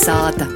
Kalnasāta. 0.00 0.46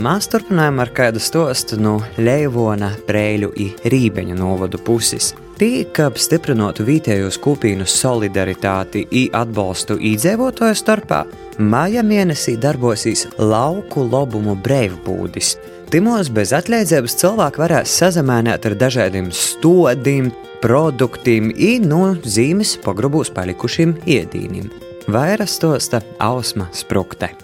Mēs 0.00 0.28
turpinājām 0.32 0.78
ar 0.80 0.90
kādu 0.96 1.20
stostu 1.20 1.76
no 1.76 1.98
Leivona, 2.16 2.94
Prēļu 3.04 3.50
un 3.52 3.74
Rībeņa 3.92 4.36
novadu 4.38 4.78
puses. 4.80 5.34
Tī, 5.58 5.84
ka 5.92 6.06
stiprinātu 6.16 6.86
vietējos 6.86 7.36
kopīnu 7.44 7.84
solidaritāti 7.84 9.02
un 9.04 9.36
atbalstu 9.36 9.98
iedzīvotāju 10.00 10.78
starpā, 10.80 11.26
māja 11.58 12.00
mēnesī 12.00 12.54
darbosīs 12.56 13.26
lauku 13.36 14.06
lobumu 14.08 14.56
brīvbūdis. 14.64 15.58
Timos 15.92 16.32
bez 16.32 16.54
atliedzības 16.56 17.18
cilvēki 17.20 17.60
varēs 17.60 17.98
sazamēnēt 18.00 18.70
ar 18.70 18.78
dažādiem 18.80 19.28
stodiem, 19.28 20.32
produktiem 20.64 21.52
un 21.52 21.86
no 21.92 22.02
zīmes 22.24 22.78
pagrabūs 22.80 23.34
palikušiem 23.36 23.98
iedīnim. 24.08 24.72
Vairāk 25.10 25.52
stosta 25.52 26.00
Ausma 26.16 26.70
Sprukte. 26.72 27.34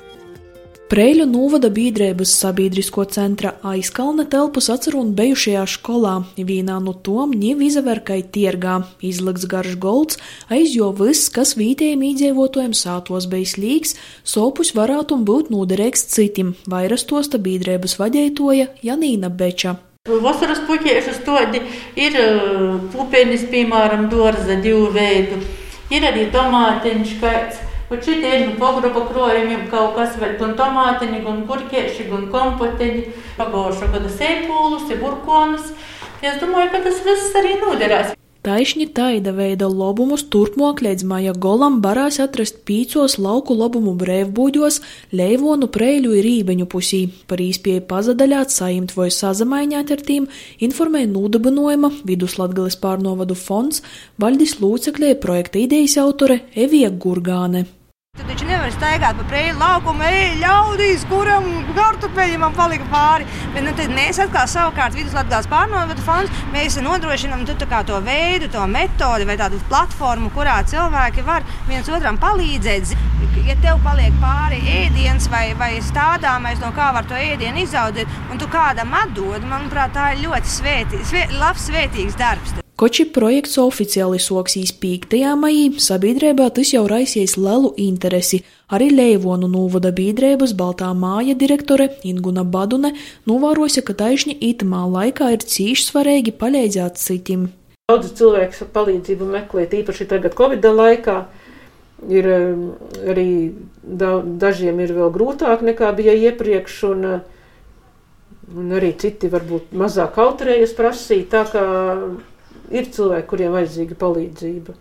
Preļu 0.87 1.25
novada 1.27 1.67
biedrības 1.67 2.31
sabiedrisko 2.39 3.03
centra 3.11 3.51
aizkalna 3.67 4.23
telpas 4.31 4.69
atcerun 4.71 5.09
bijušajā 5.19 5.65
skolā, 5.73 6.13
vienā 6.39 6.77
no 6.85 6.93
tom 7.09 7.33
ņem 7.35 7.65
izaverkai 7.67 8.21
tiergā, 8.37 8.77
izliks 9.03 9.49
garš 9.51 9.75
golds, 9.83 10.21
aiz 10.47 10.77
jo 10.79 10.93
viss, 10.95 11.27
kas 11.35 11.57
vītējiem 11.59 12.07
īdzīvotājiem 12.13 12.79
sātos 12.79 13.27
bijis 13.27 13.57
līgs, 13.59 13.97
sopus 14.23 14.71
varētu 14.79 15.19
būt 15.27 15.51
noderīgs 15.51 16.07
citim, 16.15 16.55
vairastosta 16.71 17.43
biedrības 17.43 17.99
vadētoja 17.99 18.71
Janīna 18.87 19.35
Beča. 19.35 19.81
Vasaras 20.07 20.63
puķiešu 20.71 21.19
stodi 21.19 21.67
ir 21.99 22.23
pupenis, 22.95 23.43
piemēram, 23.51 24.07
dārza 24.15 24.63
divu 24.63 24.93
veidu. 24.95 25.43
Ir 25.91 26.07
arī 26.07 26.31
tomātiņš 26.31 27.19
kāds. 27.19 27.66
Un 27.87 28.01
šitie 28.03 28.33
ir 28.41 28.49
pogrupa 28.59 29.05
krojumiem 29.07 29.69
kaut 29.71 29.95
kas 29.95 30.17
vēl, 30.19 30.35
gan 30.41 30.57
tomātiņi, 30.59 31.23
gan 31.23 31.45
gurkieši, 31.47 32.09
gan 32.11 32.27
kompotiņi, 32.33 33.05
pagājušā 33.39 33.93
gada 33.95 34.11
sēpūlus, 34.11 34.91
burkonus. 34.99 35.71
Es 36.19 36.41
domāju, 36.43 36.73
ka 36.75 36.83
tas 36.89 37.03
viss 37.07 37.37
arī 37.39 37.59
noderēs. 37.63 38.17
Taišņi 38.47 38.85
taida 38.95 39.33
veida 39.35 39.67
lobumus 39.67 40.23
turpmāk 40.31 40.79
līdz 40.87 41.03
maija 41.11 41.33
golam 41.35 41.81
varēs 41.83 42.21
atrast 42.23 42.61
pīcos 42.69 43.17
lauku 43.19 43.57
lobumu 43.59 43.97
brēvbūģos, 43.99 44.79
leivonu 45.19 45.67
prēļu 45.75 46.15
ir 46.15 46.23
rībeņu 46.29 46.69
pusī. 46.71 47.01
Par 47.27 47.43
īspēju 47.43 47.83
pazadaļāt, 47.91 48.55
saimt 48.55 48.95
vai 48.95 49.09
sazamaiņāt 49.15 49.91
ar 49.97 50.05
tīm, 50.11 50.29
informēja 50.63 51.11
nūdabinojuma 51.11 51.91
Viduslatgales 52.07 52.79
pārnovadu 52.83 53.35
fonds, 53.39 53.83
Vaļdis 54.23 54.61
Lūcekļie 54.63 55.17
projekta 55.23 55.65
idejas 55.67 55.99
autore 56.03 56.45
Evija 56.55 56.95
Gurgāne. 56.95 57.65
Staigāt 58.77 59.17
pa 59.17 59.25
prēļu 59.25 59.57
laukumu, 59.57 60.05
ej, 60.05 60.35
ļaudīs, 60.43 61.07
kuram 61.09 61.47
kartupeļi 61.77 62.37
man 62.43 62.53
palika 62.57 62.85
pāri. 62.93 63.25
Bet 63.55 63.65
nu, 63.65 63.73
mēs 63.97 64.21
atkal 64.21 64.45
savukārt 64.53 64.93
Viduslatgās 64.99 65.49
pārnovadu 65.49 66.05
fonds, 66.05 66.43
mēs 66.53 66.77
nodrošinām 66.85 67.47
tu, 67.49 67.57
to 67.57 68.01
veidu, 68.05 68.51
to 68.53 68.67
metodi 68.69 69.29
vai 69.29 69.39
tādu 69.41 69.63
platformu, 69.71 70.29
kurā 70.37 70.59
cilvēki 70.69 71.25
var 71.25 71.47
viens 71.71 71.89
otram 71.89 72.21
palīdzēt. 72.21 72.93
Ja 73.47 73.57
tev 73.63 73.81
paliek 73.87 74.13
pāri 74.21 74.61
ēdiens 74.75 75.31
vai, 75.33 75.47
vai 75.57 75.73
stādāmais, 75.81 76.61
no 76.61 76.75
kā 76.77 76.91
var 76.93 77.09
to 77.09 77.17
ēdienu 77.17 77.65
izaudzēt, 77.65 78.13
un 78.29 78.43
tu 78.43 78.51
kādam 78.53 78.93
atdod, 79.01 79.41
manuprāt, 79.49 79.97
tā 79.97 80.13
ir 80.13 80.27
ļoti 80.27 80.57
svētī, 80.59 81.03
svē, 81.07 81.27
labs, 81.41 81.71
svētīgs 81.71 82.21
darbs. 82.21 82.66
Koči 82.77 83.07
projekts 83.09 83.55
oficiāli 83.57 84.19
soksīs 84.21 84.75
5. 84.77 85.15
maijā, 85.41 85.69
sabiedrībā 85.81 86.51
tas 86.53 86.75
jau 86.75 86.83
raisies 86.85 87.39
lielu 87.41 87.71
interesi. 87.81 88.43
Arī 88.69 88.91
Leivonu 88.93 89.49
novada 89.49 89.89
biedrības 89.97 90.53
Baltā 90.53 90.91
māja 90.93 91.33
direktore 91.41 91.87
Inguna 92.05 92.45
Badune 92.45 92.91
novēroja, 93.25 93.81
ka 93.81 93.97
taisni 93.97 94.37
itamā 94.51 94.83
laikā 94.93 95.31
ir 95.33 95.47
cīši 95.55 95.87
svarīgi 95.87 96.37
palīdzēt 96.37 97.01
citim. 97.01 97.49
Daudz 97.89 98.13
cilvēku 98.21 98.69
palīdzību 98.77 99.31
meklēt, 99.33 99.73
īpaši 99.81 100.11
tagad 100.13 100.37
Covid 100.37 100.69
laikā. 100.69 101.17
Ir 102.13 102.29
arī 102.29 103.29
dažiem 103.89 104.85
ir 104.85 104.93
vēl 105.01 105.15
grūtāk 105.17 105.65
nekā 105.65 105.97
bija 105.97 106.13
iepriekš, 106.29 106.83
un, 106.93 107.09
un 108.53 108.77
arī 108.77 108.93
citi 109.01 109.33
varbūt 109.33 109.73
mazāk 109.73 110.13
kautrējas 110.21 110.77
prasīt. 110.77 111.33
Ir 112.75 112.91
cilvēki, 112.91 113.29
kuriem 113.31 113.55
vajadzīga 113.55 113.99
palīdzība. 114.01 114.75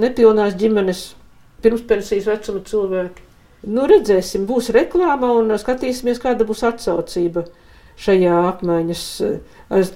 Nepilnās 0.00 0.56
ģimenes, 0.58 1.02
pirmspensijas 1.62 2.28
vecuma 2.30 2.62
cilvēki. 2.66 3.26
Nu, 3.70 3.84
redzēsim, 3.90 4.46
būs 4.48 4.70
reklāma 4.72 5.34
un 5.36 5.52
skatīsimies, 5.60 6.22
kāda 6.22 6.46
būs 6.48 6.64
atsaucība 6.64 7.44
šajā 8.00 8.36
apmaiņas, 8.48 9.02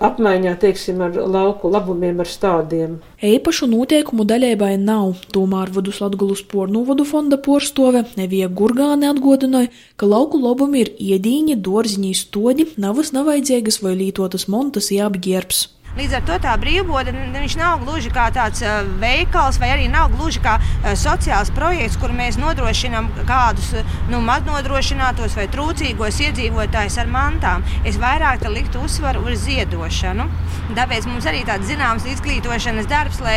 apmaiņā, 0.04 0.52
teiksim, 0.60 1.00
ar 1.06 1.14
lauku 1.16 1.70
labumiem, 1.72 2.20
ar 2.20 2.28
stādiem. 2.28 2.98
Eipašu 3.24 3.68
noteikumu 3.70 4.26
daļēbai 4.28 4.74
nav, 4.82 5.22
tomēr 5.32 5.72
Vadus 5.74 6.02
Latgulas 6.04 6.44
pornuvadu 6.50 7.06
fonda 7.08 7.38
porstove 7.40 8.04
Nevija 8.18 8.50
Gurgāne 8.52 9.08
atgodināja, 9.08 9.72
ka 9.96 10.08
lauku 10.10 10.42
labumi 10.42 10.84
ir 10.84 10.92
iedīņi, 11.00 11.56
dorziņi, 11.64 12.12
stodi, 12.18 12.68
navas 12.76 13.14
navaidzīgas 13.16 13.80
vai 13.84 13.96
lītotas 14.02 14.50
montas 14.52 14.92
jāapģērbs. 14.92 15.64
Līdz 15.94 16.14
ar 16.18 16.22
to 16.26 16.36
tā 16.42 16.52
brīvbūve 16.58 17.12
viņš 17.14 17.54
nav 17.60 17.84
gluži 17.84 18.10
kā 18.10 18.24
tāds 18.34 18.64
veikals, 18.98 19.60
vai 19.62 19.68
arī 19.76 19.84
nav 19.86 20.10
gluži 20.10 20.40
kā 20.42 20.56
sociāls 20.98 21.52
projekts, 21.54 21.98
kur 22.02 22.10
mēs 22.10 22.34
nodrošinām 22.40 23.12
kādus 23.28 23.68
nu, 24.10 24.18
maznodrošinātos 24.26 25.36
vai 25.38 25.46
trūcīgos 25.54 26.18
iedzīvotājus 26.26 26.98
ar 26.98 27.12
mantām. 27.14 27.62
Es 27.86 28.00
vairāk 28.02 28.42
liktu 28.50 28.82
uzsvaru 28.82 29.22
uz 29.30 29.44
ziedošanu. 29.46 30.26
Tāpēc 30.74 31.06
mums 31.06 31.28
arī 31.30 31.44
tāds 31.46 31.68
zināms 31.70 32.08
izglītošanas 32.10 32.90
darbs, 32.90 33.20
lai 33.22 33.36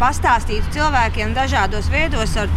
pastāstītu 0.00 0.72
cilvēkiem 0.78 1.36
dažādos 1.36 1.90
veidos, 1.92 2.32
ar, 2.40 2.48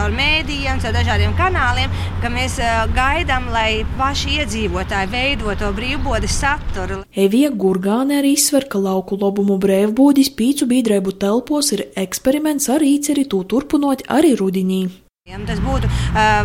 ar 0.00 0.16
mēdījiem, 0.16 0.80
ar 0.80 0.96
dažādiem 0.96 1.36
kanāliem, 1.36 1.92
ka 2.22 2.32
mēs 2.32 2.56
gaidām, 2.96 3.50
lai 3.52 3.84
paši 4.00 4.40
iedzīvotāji 4.40 5.12
veido 5.12 5.52
to 5.60 5.74
brīvbūves 5.76 6.40
saturu. 6.40 7.02
Evija 7.12 7.52
Gurgāne 7.52 8.22
arī 8.22 8.32
izsver, 8.38 8.64
ka 8.70 8.77
ka 8.78 8.84
lauku 8.86 9.16
lobumu 9.18 9.58
brēvbūdis 9.58 10.30
pīcu 10.38 10.68
bīdrēbu 10.70 11.16
telpos 11.18 11.72
ir 11.74 11.82
eksperiments 11.98 12.70
ar 12.70 12.84
īceri 12.86 13.26
tū 13.26 13.42
turpinot 13.50 14.06
arī 14.06 14.36
rudenī. 14.38 14.82
Tas 15.28 15.58
būtu 15.60 15.88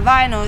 vai 0.04 0.26
nu 0.28 0.42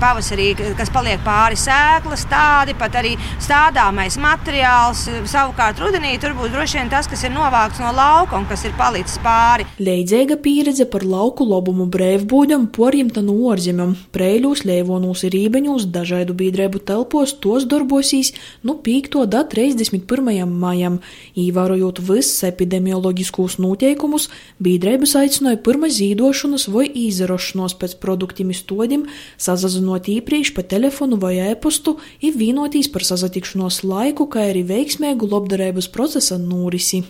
pavasarī, 0.00 0.46
kas 0.78 0.88
paliek 0.88 1.20
pāri 1.20 1.58
sēklas, 1.60 2.22
tādi 2.30 2.72
pat 2.72 2.94
arī 2.96 3.10
stādāmais 3.36 4.16
materiāls. 4.16 5.02
Savukārt 5.28 5.82
rudenī 5.82 6.14
tur 6.20 6.32
būs 6.38 6.54
droši 6.54 6.78
vien 6.78 6.88
tas, 6.88 7.04
kas 7.04 7.26
ir 7.28 7.34
novākts 7.34 7.82
no 7.82 7.90
lauka 7.92 8.38
un 8.38 8.46
kas 8.48 8.64
ir 8.64 8.72
palicis 8.78 9.18
pāri. 9.20 9.66
Leidzīga 9.76 10.38
pieredze 10.40 10.86
par 10.88 11.04
lauku 11.04 11.44
lobumu 11.44 11.84
brēvbūdam 11.92 12.64
porjimta 12.72 13.20
no 13.20 13.36
orzemēm. 13.52 13.92
Prēļos, 14.16 14.64
Leivonūs 14.64 15.26
ir 15.28 15.36
ībeņos, 15.36 15.90
dažādu 15.92 16.32
biedrēbu 16.32 16.80
telpos 16.80 17.36
tos 17.44 17.68
darbosīs 17.68 18.32
nu 18.64 18.78
5. 18.80 19.20
da 19.28 19.44
31. 19.44 20.48
maijam. 20.48 20.98
Īvērojot 21.36 22.00
visus 22.08 22.40
epidemioloģiskos 22.48 23.60
noteikumus, 23.60 24.30
biedrēbas 24.64 25.12
aicināja 25.20 25.60
pirmā 25.60 25.92
zīdošanas 25.92 26.70
vai 26.72 26.88
īzarošanos 26.88 27.65
vienošanos 27.66 27.74
pēc 27.78 27.98
produktiem 28.00 28.50
izstodim, 28.50 29.06
sazazinot 29.38 30.08
īpriekš 30.08 30.54
pa 30.54 30.62
telefonu 30.62 31.18
vai 31.18 31.36
e-pastu, 31.50 31.98
ir 32.22 32.36
vienotīs 32.36 32.88
par 32.88 33.02
sazatikšanos 33.02 33.82
laiku, 33.84 34.26
kā 34.26 34.50
arī 34.50 34.64
veiksmīgu 34.64 35.26
labdarības 35.26 35.88
procesa 35.88 36.38
norisi. 36.38 37.06